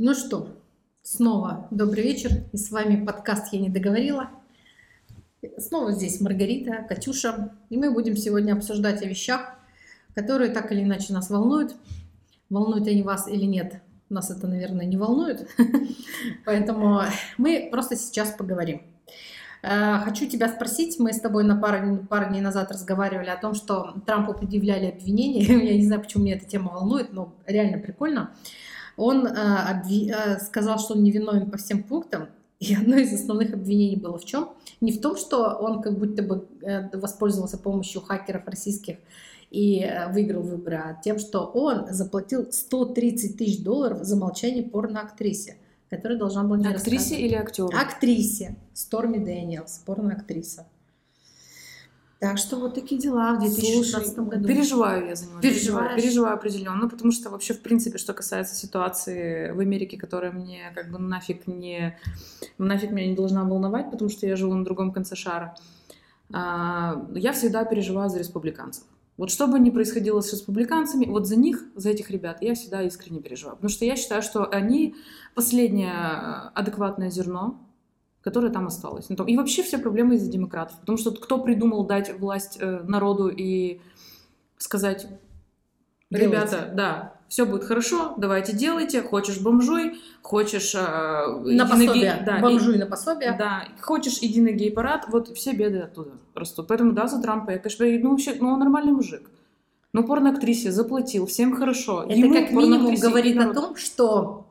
[0.00, 0.56] Ну что,
[1.02, 2.30] снова добрый вечер.
[2.52, 4.30] И с вами подкаст «Я не договорила».
[5.56, 7.52] Снова здесь Маргарита, Катюша.
[7.68, 9.58] И мы будем сегодня обсуждать о вещах,
[10.14, 11.74] которые так или иначе нас волнуют.
[12.48, 15.50] Волнуют они вас или нет, нас это, наверное, не волнует.
[16.44, 17.02] Поэтому
[17.36, 18.82] мы просто сейчас поговорим.
[19.64, 23.52] Э, хочу тебя спросить, мы с тобой на пару, пару дней назад разговаривали о том,
[23.52, 25.42] что Трампу предъявляли обвинения.
[25.72, 28.30] Я не знаю, почему меня эта тема волнует, но реально прикольно.
[28.98, 30.12] Он обви...
[30.12, 34.24] э, сказал, что он невиновен по всем пунктам, и одно из основных обвинений было в
[34.24, 34.50] чем?
[34.80, 38.96] Не в том, что он как будто бы э, воспользовался помощью хакеров российских
[39.50, 45.56] и э, выиграл выборы, а тем, что он заплатил 130 тысяч долларов за молчание порноактрисе,
[45.88, 46.68] которая должна была...
[46.68, 47.70] Актрисе или актеру?
[47.72, 48.56] Актрисе.
[48.74, 50.66] Сторми Дэниелс, порноактриса.
[52.18, 54.48] Так что вот такие дела в 2016 Слушай, году.
[54.48, 55.40] Переживаю я за него.
[55.40, 60.72] Переживаю, переживаю определенно, потому что вообще, в принципе, что касается ситуации в Америке, которая мне
[60.74, 61.96] как бы нафиг не...
[62.58, 65.54] нафиг меня не должна волновать, потому что я живу на другом конце шара,
[66.32, 68.82] а, я всегда переживаю за республиканцев.
[69.16, 72.82] Вот что бы ни происходило с республиканцами, вот за них, за этих ребят, я всегда
[72.82, 73.56] искренне переживаю.
[73.56, 74.94] Потому что я считаю, что они
[75.34, 77.60] последнее э, адекватное зерно,
[78.22, 79.06] которое там осталось.
[79.08, 80.78] Ну, И вообще все проблемы из-за демократов.
[80.80, 83.80] Потому что кто придумал дать власть э, народу и
[84.58, 85.06] сказать,
[86.10, 86.26] Делайте.
[86.30, 90.74] ребята, да, все будет хорошо, давайте делайте, хочешь бомжуй, хочешь...
[90.74, 91.92] э, На пособие.
[91.94, 93.36] гей- да, Бомжуй на пособие.
[93.38, 96.66] да, хочешь иди на гей-парад, вот все беды оттуда растут.
[96.68, 99.30] Поэтому да, за Трампа я, конечно, ну вообще, ну он нормальный мужик.
[99.94, 102.02] Ну, порноактрисе заплатил, всем хорошо.
[102.04, 104.46] Это Ему, как минимум говорит и о том, что,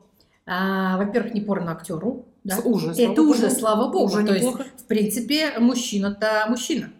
[0.46, 2.58] а, во-первых, не порноактеру, да?
[2.60, 3.54] Уже, это уже, богу.
[3.54, 4.04] слава богу.
[4.06, 4.64] Уже То есть, неплохо.
[4.76, 6.90] в принципе, мужчина-то мужчина.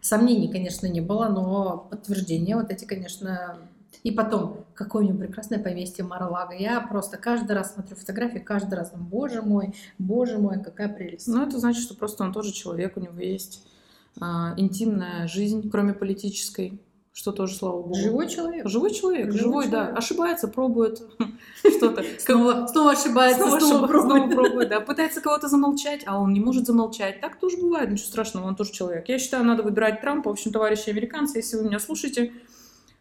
[0.00, 3.58] Сомнений, конечно, не было, но подтверждения вот эти, конечно...
[4.04, 6.54] И потом, какое у него прекрасное поместье Мар-Лаго.
[6.54, 11.26] Я просто каждый раз смотрю фотографии, каждый раз, думаю, боже мой, боже мой, какая прелесть.
[11.26, 13.66] Ну, это значит, что просто он тоже человек, у него есть
[14.20, 16.80] а, интимная жизнь, кроме политической,
[17.18, 17.96] что тоже, слава богу.
[17.96, 18.68] Живой человек.
[18.68, 19.78] Живой человек, Живой живой, да.
[19.78, 19.98] человек.
[19.98, 21.02] Ошибается, пробует
[21.58, 22.04] что-то.
[22.20, 24.34] Снова, снова ошибается, Снова, снова, ошиб- снова пробует.
[24.36, 24.78] пробует, да.
[24.80, 27.20] Пытается кого-то замолчать, а он не может замолчать.
[27.20, 29.08] Так тоже бывает, ничего страшного, он тоже человек.
[29.08, 30.28] Я считаю, надо выбирать Трампа.
[30.30, 32.32] В общем, товарищи американцы, если вы меня слушаете,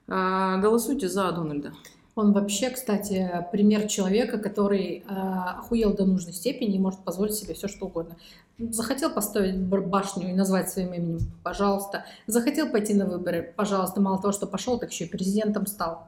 [0.07, 1.73] а, голосуйте за Дональда.
[2.17, 5.13] Он вообще, кстати, пример человека, который э,
[5.59, 8.15] охуел до нужной степени и может позволить себе все что угодно.
[8.57, 12.05] Захотел поставить бр- башню и назвать своим именем, пожалуйста.
[12.25, 14.01] Захотел пойти на выборы, пожалуйста.
[14.01, 16.07] Мало того, что пошел, так еще и президентом стал.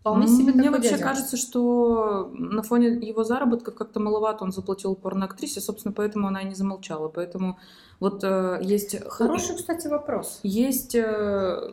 [0.00, 1.02] Вполне себе Мне вообще дядя.
[1.04, 6.44] кажется, что на фоне его заработков как-то маловато он заплатил порноактрисе, собственно, поэтому она и
[6.44, 7.08] не замолчала.
[7.08, 7.58] Поэтому
[7.98, 9.02] вот э, есть...
[9.08, 10.40] Хороший, кстати, вопрос.
[10.42, 11.72] Есть э,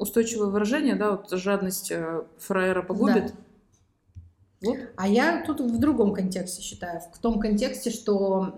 [0.00, 3.34] устойчивое выражение, да, вот жадность э, фраера погубит.
[4.62, 4.78] Вот.
[4.96, 7.00] А я тут в другом контексте считаю.
[7.14, 8.54] В том контексте, что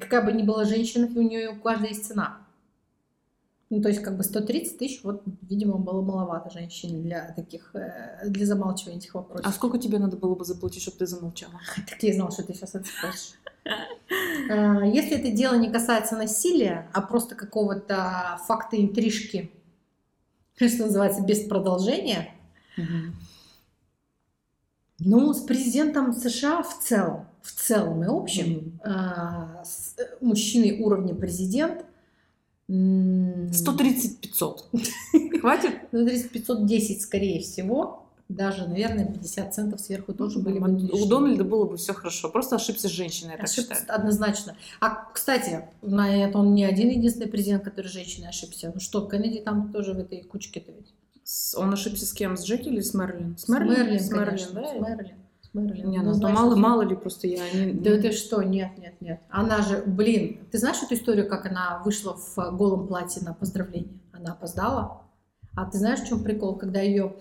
[0.00, 2.38] какая бы ни была женщина, у нее у каждой есть цена.
[3.72, 8.28] Ну, то есть, как бы 130 тысяч, вот, видимо, было маловато женщине для таких, э,
[8.28, 9.46] для замалчивания этих вопросов.
[9.46, 11.52] А сколько тебе надо было бы заплатить, чтобы ты замолчала?
[11.88, 13.34] Так я знала, что ты сейчас это спросишь.
[14.50, 19.52] Э, Если это дело не касается насилия, а просто какого-то факта интрижки,
[20.68, 22.34] что называется, без продолжения,
[24.98, 28.78] ну, с президентом США в целом, в целом и общем,
[29.64, 31.84] с- э, мужчиной уровня президент,
[32.68, 34.68] м, 130-500.
[35.40, 35.72] Хватит?
[35.92, 41.08] ну, 30 510, скорее всего, даже, наверное, 50 центов сверху тоже были бы У лишними.
[41.08, 42.28] Дональда было бы все хорошо.
[42.30, 43.98] Просто ошибся с женщиной, я так Ошибся считаю.
[43.98, 44.56] однозначно.
[44.80, 48.70] А, кстати, на это он не один единственный президент, который женщиной ошибся.
[48.74, 50.94] Ну что, Кеннеди там тоже в этой кучке-то ведь.
[51.24, 52.36] С- Он ошибся с кем?
[52.36, 53.36] С Джеки или с Мерлин?
[53.36, 53.70] С С Мерлин?
[53.72, 54.68] Мерлин, С Мерлин, конечно, да?
[54.68, 55.14] с Мерлин.
[55.52, 55.90] Мерлин.
[55.90, 56.40] Не, ну, Однозначно.
[56.40, 57.72] мало, мало ли просто я не...
[57.72, 59.20] Да ты что, нет, нет, нет.
[59.30, 63.98] Она же, блин, ты знаешь эту историю, как она вышла в голом платье на поздравление?
[64.12, 65.02] Она опоздала.
[65.56, 66.54] А ты знаешь, в чем прикол?
[66.56, 67.16] Когда ее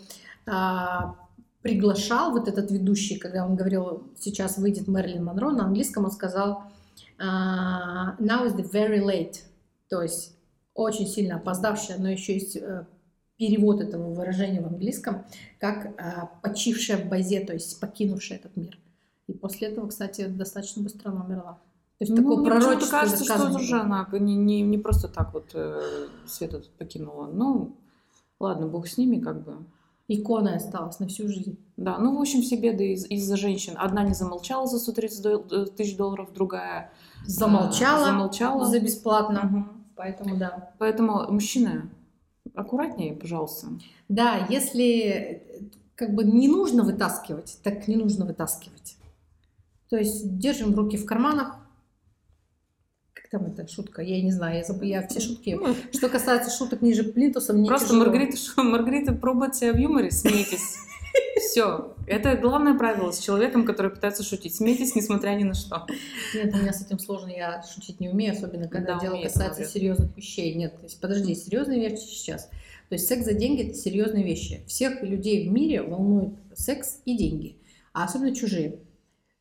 [1.62, 6.64] приглашал вот этот ведущий, когда он говорил, сейчас выйдет Мэрилин Монро, на английском он сказал
[7.18, 9.42] а, now is the very late,
[9.90, 10.36] то есть
[10.74, 12.86] очень сильно опоздавшая, но еще есть э,
[13.38, 15.26] перевод этого выражения в английском,
[15.60, 18.78] как а, почившая в байзе, то есть покинувшая этот мир.
[19.28, 21.60] И после этого, кстати, достаточно быстро она умерла.
[21.98, 25.34] То есть Ну, такое мне пророческое кажется, что уже она не, не, не просто так
[25.34, 27.28] вот э, свет этот покинула.
[27.28, 27.76] Ну,
[28.40, 29.58] ладно, бог с ними, как бы.
[30.12, 31.58] Иконой осталась на всю жизнь.
[31.78, 33.76] Да, ну, в общем, все беды из- из-за женщин.
[33.78, 36.92] Одна не замолчала за 130 дол- э, тысяч долларов, другая
[37.26, 38.66] Замолчала, а, замолчала.
[38.66, 39.42] за бесплатно.
[39.44, 39.86] Мгм.
[39.96, 40.72] Поэтому да.
[40.80, 41.90] Поэтому, мужчины,
[42.56, 43.68] аккуратнее, пожалуйста.
[44.10, 45.44] Да, если
[45.96, 48.96] как бы не нужно вытаскивать, так не нужно вытаскивать.
[49.90, 51.58] То есть держим руки в карманах.
[53.32, 54.02] Там эта шутка?
[54.02, 54.82] Я не знаю, я, заб...
[54.84, 55.56] я все шутки.
[55.60, 58.06] Ну, Что касается шуток ниже плинтуса, мне Просто тяжело.
[58.06, 60.78] Маргарита, шо- Маргарита пробует себя в юморе, смейтесь.
[61.40, 61.96] Все.
[62.08, 64.56] Это главное правило с человеком, который пытается шутить.
[64.56, 65.86] Смейтесь, несмотря ни на что.
[66.34, 69.32] Нет, у меня с этим сложно, я шутить не умею, особенно когда Да, дело умеет,
[69.32, 70.54] касается серьезных вещей.
[70.56, 72.50] Нет, то есть подожди, серьезные вещи сейчас.
[72.90, 74.64] То есть секс за деньги это серьезные вещи.
[74.68, 77.58] Всех людей в мире волнует секс и деньги,
[77.94, 78.80] а особенно чужие.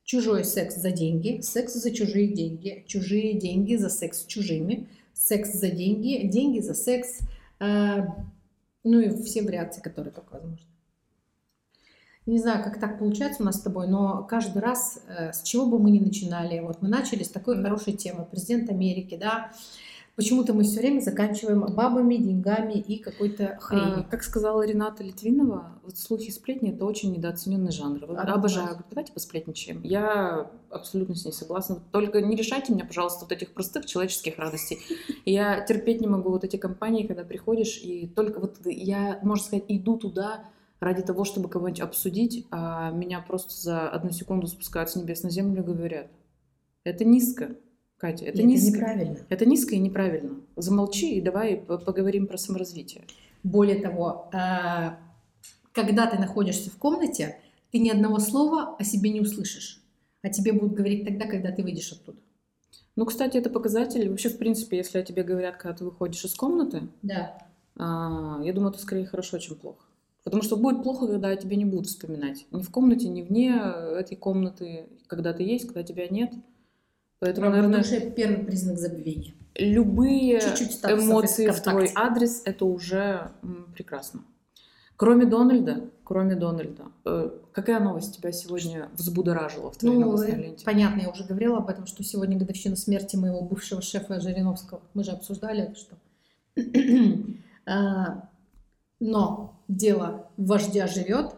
[0.08, 5.68] Чужой секс за деньги, секс за чужие деньги, чужие деньги за секс чужими, секс за
[5.68, 7.18] деньги, деньги за секс,
[7.60, 8.06] э,
[8.84, 10.66] ну и все вариации, которые только возможны.
[12.24, 15.66] Не знаю, как так получается у нас с тобой, но каждый раз, э, с чего
[15.66, 19.52] бы мы ни начинали, вот мы начали с такой хорошей темы, президент Америки, да,
[20.18, 24.06] почему-то мы все время заканчиваем бабами, деньгами и какой-то А, хренью.
[24.10, 28.00] как сказала Рената Литвинова, вот слухи и сплетни это очень недооцененный жанр.
[28.00, 28.34] Вот Однозначно.
[28.34, 28.66] Обожаю.
[28.66, 29.80] Говорит, давайте посплетничаем.
[29.84, 31.80] Я абсолютно с ней согласна.
[31.92, 34.80] Только не решайте меня, пожалуйста, вот этих простых человеческих радостей.
[35.24, 39.66] Я терпеть не могу вот эти компании, когда приходишь, и только вот я, можно сказать,
[39.68, 40.46] иду туда
[40.80, 45.30] ради того, чтобы кого-нибудь обсудить, а меня просто за одну секунду спускают с небес на
[45.30, 46.08] землю и говорят,
[46.82, 47.54] это низко,
[47.98, 48.76] Катя, это И низко.
[48.76, 49.16] неправильно.
[49.28, 50.36] Это низко и неправильно.
[50.56, 53.02] Замолчи и давай по- поговорим про саморазвитие.
[53.42, 54.90] Более того, э,
[55.72, 57.36] когда ты находишься в комнате,
[57.72, 59.82] ты ни одного слова о себе не услышишь.
[60.22, 62.18] А тебе будут говорить тогда, когда ты выйдешь оттуда.
[62.96, 64.08] Ну, кстати, это показатель.
[64.08, 67.38] Вообще, в принципе, если о тебе говорят, когда ты выходишь из комнаты, Да.
[67.76, 69.84] а, я думаю, это скорее хорошо, чем плохо.
[70.24, 72.46] Потому что будет плохо, когда о тебе не будут вспоминать.
[72.50, 76.32] Ни в комнате, ни вне этой комнаты, когда ты есть, когда тебя нет.
[77.20, 79.34] Поэтому, наверное, Равнодушие– первый признак забвения.
[79.56, 83.32] любые Чуть-чуть эмоции в твой адрес, это уже
[83.74, 84.20] прекрасно.
[84.96, 90.42] Кроме Дональда, кроме Дональда, э, какая новость тебя сегодня взбудоражила в твоей Ну, новостной э,
[90.42, 90.64] ленте?
[90.64, 94.80] понятно, я уже говорила об этом, что сегодня годовщина смерти моего бывшего шефа Жириновского.
[94.94, 95.96] Мы же обсуждали это, что...
[97.66, 98.28] А,
[99.00, 101.34] Но дело вождя живет.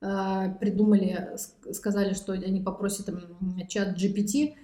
[0.00, 3.08] Придумали, ск- сказали, что они попросят
[3.68, 4.54] чат GPT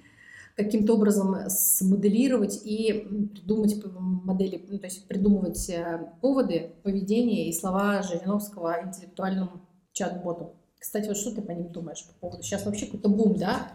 [0.65, 8.03] каким-то образом смоделировать и придумать модели, ну, то есть придумывать э, поводы, поведения и слова
[8.03, 9.61] Жириновского интеллектуальному
[9.93, 10.55] чат-боту.
[10.79, 12.43] Кстати, вот что ты по ним думаешь по поводу?
[12.43, 13.69] Сейчас вообще какой-то бум, да?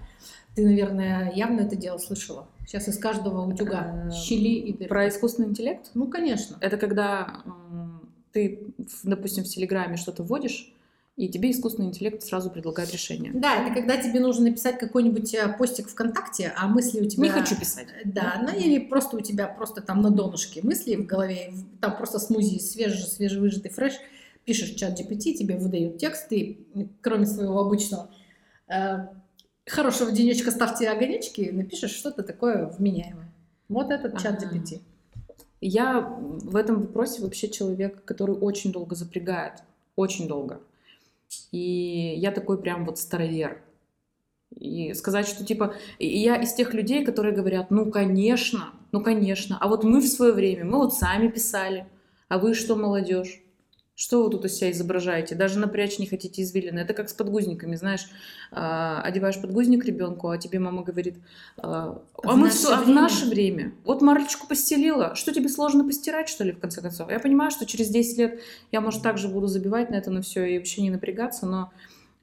[0.55, 2.47] Ты, наверное, явно это дело слышала.
[2.65, 4.89] Сейчас из каждого утюга Э, щели и дырки.
[4.89, 5.91] Про искусственный интеллект?
[5.93, 6.57] Ну, конечно.
[6.61, 7.43] Это когда
[8.31, 8.73] ты,
[9.03, 10.74] допустим, в Телеграме что-то вводишь,
[11.15, 13.31] и тебе искусственный интеллект сразу предлагает решение.
[13.33, 17.23] Да, это когда тебе нужно написать какой-нибудь э, постик ВКонтакте, а мысли у тебя...
[17.23, 17.87] Не хочу писать.
[18.03, 22.19] Да, ну или просто у тебя просто там на донышке мысли в голове, там просто
[22.19, 23.93] смузи, свежий, свежевыжатый фреш,
[24.43, 26.67] пишешь в чат GPT, тебе выдают текст, и
[26.99, 28.09] кроме своего обычного
[28.67, 29.07] э,
[29.65, 33.31] хорошего денечка ставьте огонечки, напишешь что-то такое вменяемое.
[33.69, 34.43] Вот этот чат.
[34.43, 34.81] GPT.
[35.61, 39.63] Я в этом вопросе вообще человек, который очень долго запрягает.
[39.95, 40.59] Очень долго.
[41.51, 43.61] И я такой прям вот старовер.
[44.55, 49.67] И сказать, что типа, я из тех людей, которые говорят, ну конечно, ну конечно, а
[49.67, 51.87] вот мы в свое время, мы вот сами писали,
[52.29, 53.44] а вы что, молодежь?
[53.95, 55.35] Что вы тут из себя изображаете?
[55.35, 56.79] Даже напрячь не хотите извилины.
[56.79, 58.07] Это как с подгузниками, знаешь.
[58.51, 61.15] а, одеваешь подгузник ребенку, а тебе мама говорит,
[61.57, 63.73] а, В а мы наше всё- а в наше время.
[63.85, 65.15] Вот марлечку постелила.
[65.15, 67.09] Что тебе сложно постирать, что ли, в конце концов?
[67.09, 68.39] Я понимаю, что через 10 лет
[68.71, 71.71] я, может, также буду забивать на это, на все и вообще не напрягаться, но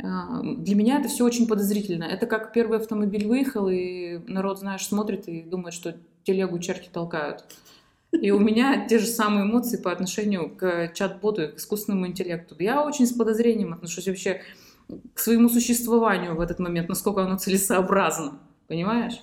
[0.03, 2.05] а, для меня это все очень подозрительно.
[2.05, 7.45] Это как первый автомобиль выехал, и народ, знаешь, смотрит и думает, что телегу черти толкают.
[8.21, 12.55] И у меня те же самые эмоции по отношению к чат-боту и к искусственному интеллекту.
[12.59, 14.43] Я очень с подозрением отношусь вообще
[15.15, 18.39] к своему существованию в этот момент, насколько оно целесообразно.
[18.69, 19.21] Понимаешь?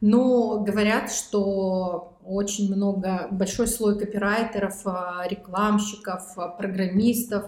[0.00, 7.46] Но говорят, что очень много, большой слой копирайтеров, а, рекламщиков, а, программистов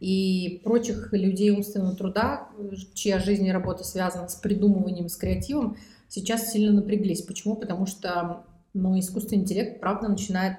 [0.00, 2.48] и прочих людей умственного труда,
[2.94, 5.76] чья жизнь и работа связана с придумыванием, с креативом,
[6.08, 7.22] сейчас сильно напряглись.
[7.22, 7.56] Почему?
[7.56, 10.58] Потому что ну, искусственный интеллект, правда, начинает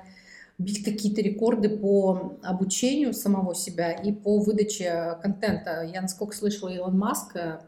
[0.57, 5.83] бить какие-то рекорды по обучению самого себя и по выдаче контента.
[5.83, 7.59] Я, насколько слышала, Илон Маск э,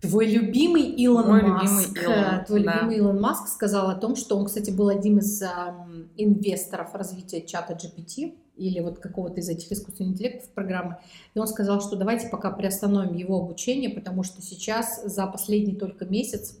[0.00, 2.72] Твой любимый Илон Мой Маск, любимый Илон, э, твой да.
[2.72, 7.42] любимый Илон Маск сказал о том, что он, кстати, был одним из ам, инвесторов развития
[7.42, 10.96] чата GPT или вот какого-то из этих искусственных интеллектов программы.
[11.34, 16.06] И он сказал, что давайте пока приостановим его обучение, потому что сейчас за последний только
[16.06, 16.56] месяц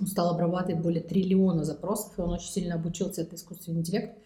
[0.00, 4.16] он стал обрабатывать более триллиона запросов, и он очень сильно обучился, это искусственный интеллект.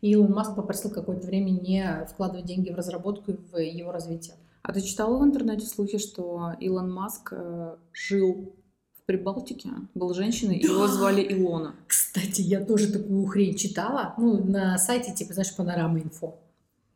[0.00, 4.34] И Илон Маск попросил какое-то время не вкладывать деньги в разработку и в его развитие.
[4.62, 8.54] А ты читала в интернете слухи, что Илон Маск э, жил
[8.96, 11.74] в Прибалтике, был женщиной, и его звали Илона?
[11.86, 14.14] Кстати, я тоже такую хрень читала.
[14.18, 16.38] Ну, на сайте, типа, знаешь, Панорама Инфо.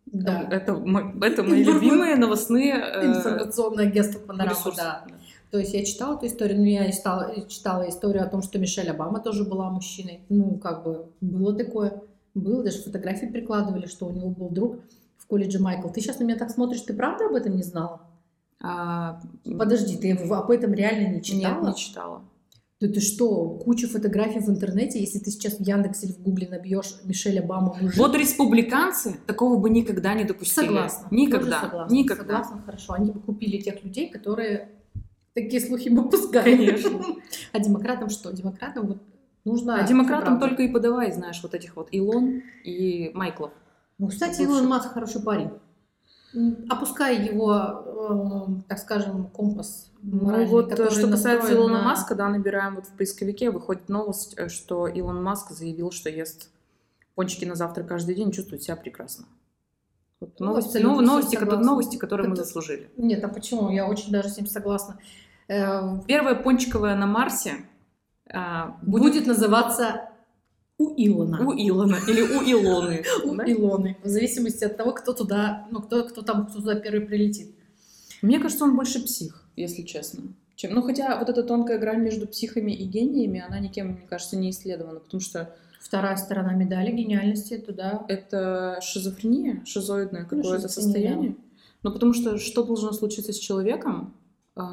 [0.07, 0.43] Да.
[0.51, 0.73] Это,
[1.21, 4.81] это мои любимые новостные э, Информационное агентство Панорама, ресурсы.
[4.81, 5.05] да.
[5.57, 6.93] То есть я читала эту историю, но я и
[7.49, 10.21] читала историю о том, что Мишель Обама тоже была мужчиной.
[10.29, 12.03] Ну, как бы, было такое.
[12.35, 14.81] Было, даже фотографии прикладывали, что у него был друг
[15.17, 15.89] в колледже Майкл.
[15.89, 18.03] Ты сейчас на меня так смотришь, ты правда об этом не знала?
[18.63, 19.23] А,
[19.59, 21.65] Подожди, ты об этом реально не читала?
[21.65, 22.23] Нет, не читала.
[22.79, 26.49] Да ты что, куча фотографий в интернете, если ты сейчас в Яндексе или в Гугле
[26.51, 27.97] набьешь Мишель Обама мужик.
[27.97, 30.67] Вот республиканцы такого бы никогда не допустили.
[30.67, 31.09] Согласна.
[31.11, 31.47] Никогда.
[31.47, 31.95] Тоже согласна.
[31.95, 32.25] Никогда.
[32.25, 32.93] Согласна, хорошо.
[32.93, 34.76] Они бы купили тех людей, которые
[35.37, 36.57] такие слухи бы пускали.
[36.57, 37.01] Конечно.
[37.53, 38.33] А демократам что?
[38.33, 38.99] Демократам вот
[39.45, 39.77] нужно...
[39.77, 43.53] А демократам только и подавай, знаешь, вот этих вот Илон и Майклов.
[43.99, 44.43] Ну, кстати.
[44.43, 45.51] Илон Маск хороший парень.
[46.69, 52.29] Опускай его, э, так скажем, компас Ну вот, э, что касается Илона на- Маска, да,
[52.29, 56.51] набираем вот в поисковике, выходит новость, э, что Илон Маск заявил, что ест
[57.15, 59.25] пончики на завтрак каждый день, чувствует себя прекрасно.
[60.21, 62.91] Вот Ну, новости, ним новости, которые, новости, которые мы заслужили.
[62.97, 63.71] Нет, а почему?
[63.71, 64.99] Я очень даже с ним согласна.
[65.49, 67.57] Э, Первое пончиковое на Марсе
[68.33, 70.11] а, будет, Будет называться
[70.79, 71.47] у Илона.
[71.47, 73.05] у Илона или у Илоны.
[73.25, 73.45] У да?
[73.45, 73.97] Илоны.
[74.03, 77.55] В зависимости от того, кто туда, ну, кто, кто там, кто туда первый прилетит.
[78.23, 80.35] Мне кажется, он больше псих, если честно.
[80.57, 80.75] Чем...
[80.75, 84.51] Ну, хотя вот эта тонкая грань между психами и гениями, она никем, мне кажется, не
[84.51, 85.55] исследована, потому что
[85.87, 88.05] Вторая сторона медали гениальности туда.
[88.09, 91.37] это шизофрения, шизоидное Ну, какое-то шизофрения, состояние.
[91.85, 94.13] Ну, потому что что должно случиться с человеком,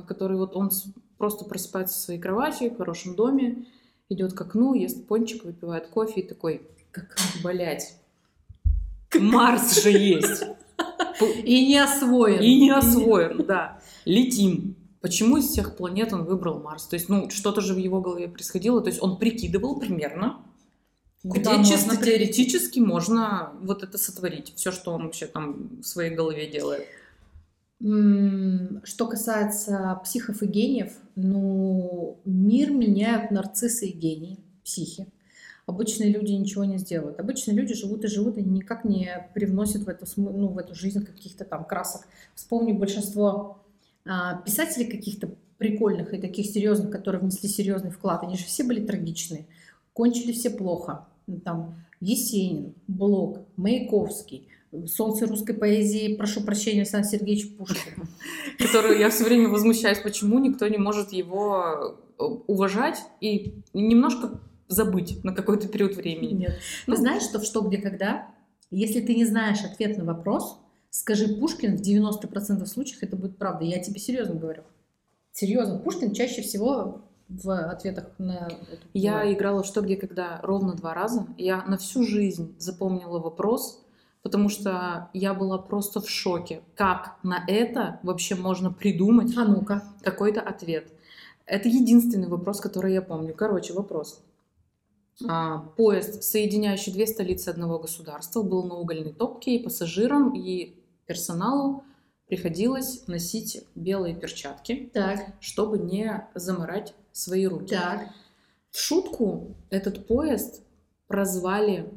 [0.07, 0.71] который вот он
[1.17, 3.65] просто просыпается в своей кровати, в хорошем доме,
[4.09, 6.61] идет к окну, ест пончик, выпивает кофе и такой,
[6.91, 7.17] Как...
[7.43, 7.95] блять,
[9.19, 10.43] Марс же есть.
[11.43, 12.41] И не освоен.
[12.41, 13.79] И не освоен, да.
[14.05, 14.75] Летим.
[15.01, 16.87] Почему из всех планет он выбрал Марс?
[16.87, 18.81] То есть, ну, что-то же в его голове происходило.
[18.81, 20.39] То есть, он прикидывал примерно,
[21.21, 22.05] Куда где чисто прилететь.
[22.05, 24.53] теоретически можно вот это сотворить.
[24.55, 26.87] Все, что он вообще там в своей голове делает.
[27.83, 35.07] Что касается психов и гениев, ну, мир меняют нарциссы и гении, психи.
[35.65, 37.19] Обычные люди ничего не сделают.
[37.19, 41.03] Обычные люди живут и живут, и никак не привносят в эту, ну, в эту жизнь
[41.05, 42.07] каких-то там красок.
[42.35, 43.61] Вспомни большинство
[44.05, 48.23] а, писателей каких-то прикольных и таких серьезных, которые внесли серьезный вклад.
[48.23, 49.45] Они же все были трагичные.
[49.93, 51.05] Кончили все плохо.
[51.43, 54.47] Там Есенин, Блок, Маяковский,
[54.87, 58.07] солнце русской поэзии, прошу прощения, Александр Сергеевич Пушкин.
[58.59, 65.23] Которую я все время возмущаюсь, почему никто не может его э, уважать и немножко забыть
[65.23, 66.33] на какой-то период времени.
[66.33, 66.59] Нет.
[66.87, 66.95] Ну.
[66.95, 68.27] Ты знаешь, что в «Что, где, когда»?
[68.71, 70.57] Если ты не знаешь ответ на вопрос,
[70.89, 73.65] скажи Пушкин, в 90% случаев это будет правда.
[73.65, 74.63] Я тебе серьезно говорю.
[75.31, 75.77] Серьезно.
[75.77, 78.49] Пушкин чаще всего в ответах на
[78.93, 81.27] Я играла в «Что, где, когда» ровно два раза.
[81.37, 83.82] Я на всю жизнь запомнила вопрос,
[84.23, 86.61] потому что я была просто в шоке.
[86.75, 89.83] Как на это вообще можно придумать А ну-ка.
[90.01, 90.91] какой-то ответ?
[91.45, 93.33] Это единственный вопрос, который я помню.
[93.35, 94.21] Короче, вопрос.
[95.27, 100.73] А, поезд, соединяющий две столицы одного государства, был на угольной топке, и пассажирам и
[101.05, 101.83] персоналу
[102.27, 107.75] приходилось носить белые перчатки, Так, чтобы не заморать свои руки.
[107.75, 108.07] так.
[108.71, 110.63] В шутку этот поезд
[111.07, 111.91] прозвали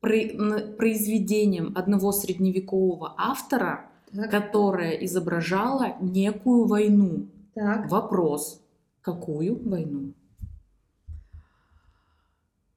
[0.00, 7.26] произведением одного средневекового автора, так, которое изображало некую войну.
[7.54, 7.90] так.
[7.90, 8.60] Вопрос.
[9.02, 10.12] Какую войну?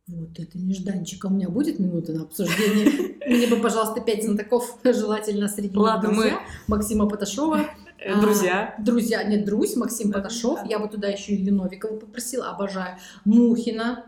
[0.08, 1.24] Вот это нежданчик.
[1.24, 3.16] А у меня будет минута на обсуждение?
[3.28, 6.34] Мне бы, пожалуйста, пять знатоков, желательно среди Ладно, мы-.
[6.68, 7.62] Максима Поташова.
[8.04, 8.76] Э, А, Друзья.
[8.80, 10.18] Друзья, нет, Друзь, Максим Да.
[10.18, 10.60] Поташов.
[10.66, 12.98] Я бы туда еще и Новикова попросила, обожаю.
[13.26, 14.06] Мухина,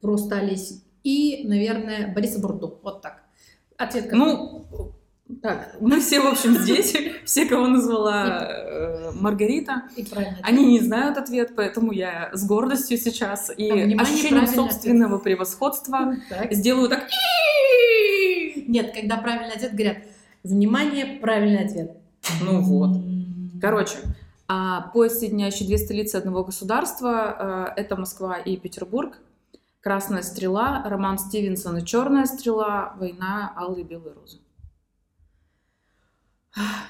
[0.00, 0.82] просто Олесь.
[1.06, 2.80] И, наверное, Бориса Бурду.
[2.82, 3.22] Вот так.
[3.76, 4.18] Ответ какой?
[4.18, 4.66] Ну,
[5.40, 10.04] так, мы все, в общем, здесь, все, кого назвала э, Маргарита, И
[10.42, 16.52] они не знают ответ, поэтому я с гордостью сейчас и внимание, ощущением собственного превосходства Так.
[16.52, 17.04] сделаю так.
[18.66, 19.98] Нет, когда правильный ответ, говорят,
[20.42, 21.98] внимание, правильный ответ.
[22.42, 22.96] Ну вот.
[23.60, 23.98] Короче,
[24.48, 29.20] а, поезд, соединяющий две столицы одного государства, э, это Москва и Петербург.
[29.86, 34.38] Красная стрела, роман Стивенсона Черная стрела, война Алые и Белые розы.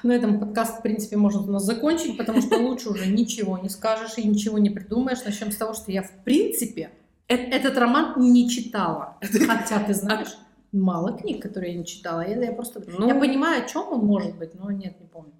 [0.01, 3.69] На этом подкаст, в принципе, можно у нас закончить, потому что лучше уже ничего не
[3.69, 5.23] скажешь и ничего не придумаешь.
[5.23, 6.89] Начнем с того, что я, в принципе,
[7.27, 9.19] э- этот роман не читала.
[9.21, 10.35] Хотя, ты знаешь,
[10.71, 12.27] Мало книг, которые я не читала.
[12.27, 12.83] Я, я просто...
[12.87, 15.33] Ну, Я понимаю, о чем он может быть, но нет, не помню.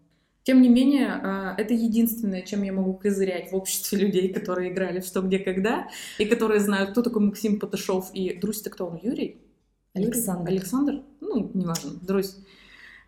[0.48, 5.02] Тем не менее, а, это единственное, чем я могу козырять в обществе людей, которые играли
[5.02, 5.90] в «Что, где, когда»,
[6.20, 9.42] и которые знают, кто такой Максим Патышов и Друзь-то кто он, Юрий?
[9.94, 10.08] Юрий?
[10.08, 10.50] Александр.
[10.50, 11.02] Александр?
[11.20, 12.38] Ну, неважно, Друзь.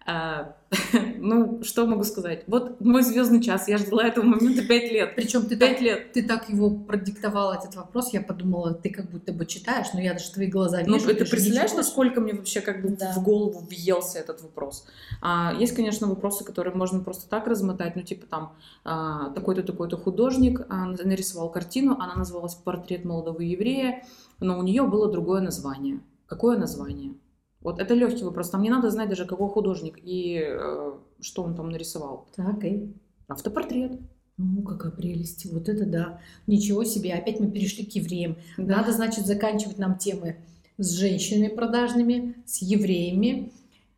[0.06, 0.56] А,
[1.18, 2.44] ну, что могу сказать?
[2.48, 5.16] Вот мой звездный час, я ждала этого момента пять лет.
[5.16, 6.14] Причем ты Пять так, лет.
[6.14, 10.14] ты так его продиктовал, этот вопрос, я подумала, ты как будто бы читаешь, но я
[10.14, 11.10] даже твои глаза Ну, вижу.
[11.10, 13.14] это ты же представляешь, насколько мне вообще как бы Да.
[13.14, 14.88] в голову въелся этот вопрос?
[15.22, 18.54] А, есть, конечно, вопросы, которые можно просто так размотать, ну, типа там,
[18.86, 24.04] а, такой-то, такой-то художник а, нарисовал картину, она называлась «Портрет молодого еврея»,
[24.40, 26.00] но у нее было другое название.
[26.26, 27.14] Какое название?
[27.62, 28.50] Вот это легкий вопрос.
[28.50, 32.28] Там не надо знать даже, какой художник и э, что он там нарисовал.
[32.36, 32.94] Так, и...
[33.28, 34.00] Автопортрет.
[34.38, 35.46] Ну, какая прелесть.
[35.52, 36.22] Вот это да.
[36.48, 37.14] Ничего себе.
[37.14, 38.38] Опять мы перешли к евреям.
[38.58, 38.78] Да.
[38.78, 40.38] Надо, значит, заканчивать нам темы
[40.78, 43.52] с женщинами продажными, с евреями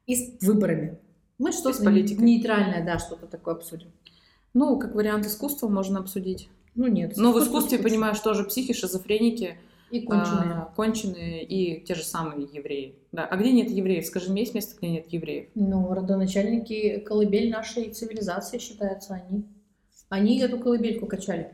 [0.08, 0.98] и с выборами.
[1.38, 2.24] Мы что-то с политикой.
[2.24, 3.92] нейтральное, да, что-то такое обсудим.
[4.54, 6.50] Ну, как вариант искусства можно обсудить.
[6.76, 7.14] Ну нет.
[7.18, 7.90] Но в искусстве, скучно.
[7.90, 9.58] понимаешь, тоже психи, шизофреники,
[9.92, 10.54] И конченые.
[10.54, 12.96] а, конченые и те же самые евреи.
[13.12, 13.26] Да.
[13.26, 14.06] А где нет евреев?
[14.06, 15.50] Скажи мне, есть место, где нет евреев?
[15.56, 19.46] Ну, родоначальники колыбель нашей цивилизации считаются они.
[20.10, 21.54] Они эту колыбельку качали.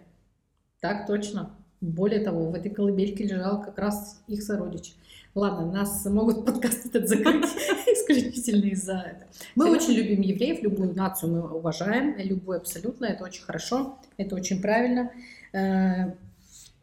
[0.79, 1.51] Так точно.
[1.81, 4.95] Более того, в этой колыбельке лежал как раз их сородич.
[5.35, 7.45] Ладно, нас могут подкаст этот закрыть
[7.87, 9.31] исключительно из-за этого.
[9.53, 14.59] Мы очень любим евреев, любую нацию мы уважаем, любую абсолютно, это очень хорошо, это очень
[14.59, 15.11] правильно.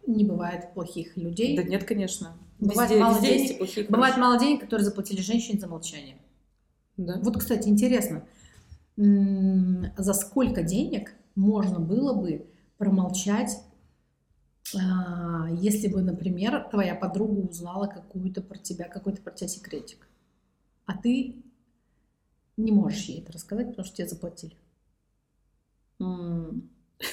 [0.07, 1.57] Не бывает плохих людей.
[1.57, 2.37] Да нет, конечно.
[2.59, 3.59] Бывает везде, мало везде денег.
[3.59, 6.17] плохие, Бывает мало денег, которые заплатили женщине за молчание.
[6.97, 7.19] Да.
[7.23, 8.25] Вот, кстати, интересно,
[8.97, 12.47] за сколько денег можно было бы
[12.79, 13.59] промолчать,
[14.77, 20.09] а, если бы, например, твоя подруга узнала какую-то про тебя, какой-то про тебя секретик,
[20.87, 21.43] а ты
[22.57, 24.57] не можешь ей это рассказать, потому что тебе заплатили.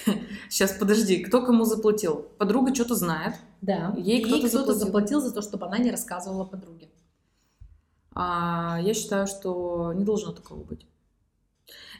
[0.50, 2.27] Сейчас, подожди, кто кому заплатил?
[2.38, 3.36] Подруга что-то знает.
[3.62, 3.93] Да.
[3.98, 4.85] Ей кто-то кто-то заплатил.
[4.85, 6.89] заплатил за то, чтобы она не рассказывала подруге.
[8.13, 10.85] А я считаю, что не должно такого быть.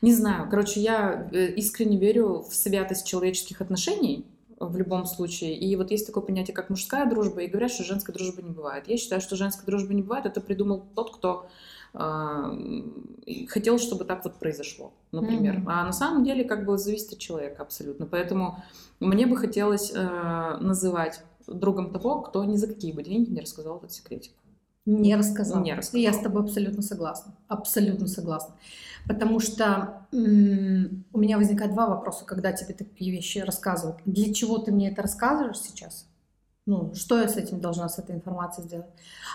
[0.02, 0.50] Не знаю.
[0.50, 4.26] Короче, я э, искренне верю в святость человеческих отношений
[4.60, 5.58] в любом случае.
[5.58, 8.88] И вот есть такое понятие, как мужская дружба, и говорят, что женской дружбы не бывает.
[8.88, 10.26] Я считаю, что женской дружбы не бывает.
[10.26, 11.50] Это придумал тот, кто
[11.94, 15.60] хотел, чтобы так вот произошло, например.
[15.60, 15.70] Мгм.
[15.70, 18.06] А на самом деле как бы зависит от человека абсолютно.
[18.06, 18.64] Поэтому
[19.00, 23.78] мне бы хотелось э, называть другом того, кто ни за какие бы деньги не рассказал
[23.78, 24.32] этот секретик.
[24.86, 25.64] Не рассказала.
[25.64, 26.02] Не рассказала.
[26.02, 27.36] И я с тобой абсолютно согласна.
[27.48, 28.56] Абсолютно согласна.
[29.08, 34.00] Потому что м, у меня возникает два вопроса, когда тебе такие вещи рассказывают.
[34.06, 36.08] Для чего ты мне это рассказываешь сейчас?
[36.66, 38.90] Ну, что я с этим должна, с этой информацией сделать?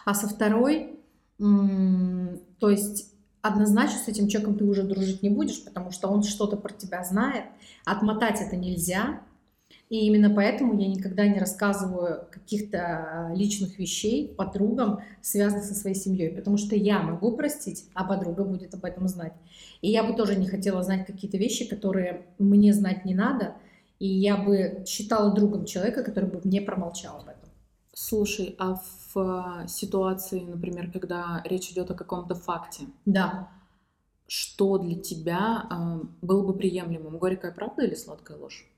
[0.04, 0.98] А со второй,
[1.38, 6.56] то есть однозначно с этим человеком ты уже дружить не будешь, потому что он что-то
[6.56, 7.44] про тебя знает.
[7.84, 9.20] Отмотать это нельзя.
[9.88, 15.94] И именно поэтому я никогда не рассказываю каких-то а, личных вещей подругам, связанных со своей
[15.94, 19.32] семьей, потому что я могу простить, а подруга будет об этом знать.
[19.82, 23.54] И я бы тоже не хотела знать какие-то вещи, которые мне знать не надо,
[24.00, 27.35] и я бы считала другом человека, который бы мне промолчал об этом.
[27.98, 33.48] Слушай, а в а, ситуации, например, когда речь идет о каком-то факте, Да.
[34.28, 37.16] что для тебя а, было бы приемлемым?
[37.16, 38.70] Горькая правда или сладкая ложь?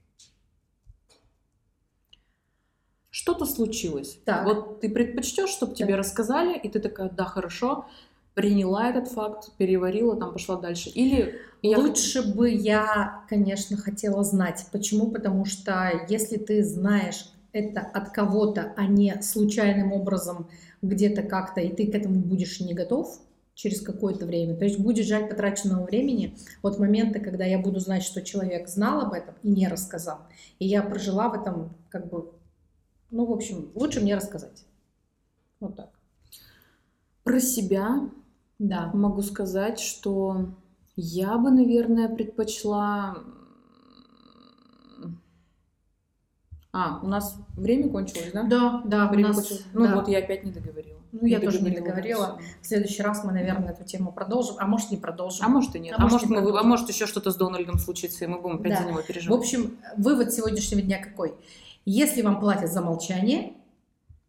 [3.11, 4.21] Что-то случилось.
[4.25, 4.45] Так.
[4.45, 5.99] Вот ты предпочтешь, чтобы тебе Так.
[5.99, 7.87] рассказали, и ты такая, да, хорошо,
[8.35, 10.91] приняла этот факт, переварила, там пошла дальше.
[10.91, 14.67] Или я Лучше бы я, конечно, хотела знать.
[14.71, 15.11] Почему?
[15.11, 20.49] Потому что если ты знаешь это от кого-то, а не случайным образом
[20.83, 23.21] где-то как-то, и ты к этому будешь не готов
[23.55, 28.05] через какое-то время, то есть будет жаль потраченного времени от момента, когда я буду знать,
[28.05, 30.21] что человек знал об этом и не рассказал.
[30.61, 32.31] И я прожила в этом как бы,
[33.11, 34.65] ну, в общем, лучше мне рассказать.
[35.61, 35.91] Вот так.
[37.25, 38.09] про себя
[38.59, 38.91] Да.
[38.95, 40.55] могу сказать, что
[40.97, 43.19] я бы, наверное, предпочла...
[46.79, 48.45] А, у нас время кончилось, да?
[48.45, 49.65] Да, да, у Время нас- кончилось.
[49.73, 49.95] Ну да.
[49.97, 50.97] вот я опять не договорила.
[51.11, 52.39] Ну, я тоже не договорила.
[52.63, 55.45] В следующий раз мы, наверное, эту тему продолжим, а может не продолжим.
[55.45, 55.95] А может и нет.
[55.99, 58.57] А А, может, может, мы, а может еще что-то с Дональдом случится, и мы будем
[58.57, 58.83] опять Да.
[58.83, 59.39] за него В переживать.
[59.41, 61.35] общем, вывод сегодняшнего дня какой?
[61.85, 63.55] Если вам платят за молчание,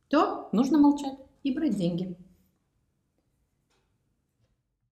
[0.07, 1.13] то Нужно молчать.
[1.43, 2.15] и брать деньги.